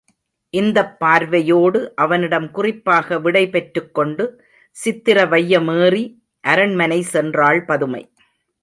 [0.53, 4.25] இந்தப் பார்வையோடு அவனிடம் குறிப்பாக விடை பெற்றுக்கொண்டு
[4.75, 6.03] சித்திர வையமேறி
[6.43, 8.03] அரண்மனை சென்றாள் பதுமை.